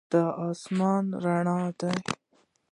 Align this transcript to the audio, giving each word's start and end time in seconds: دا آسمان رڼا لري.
دا 0.11 0.23
آسمان 0.49 1.03
رڼا 1.23 1.57
لري. 1.79 2.11